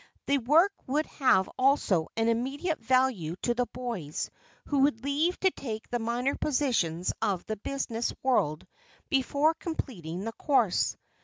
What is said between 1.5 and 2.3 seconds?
also an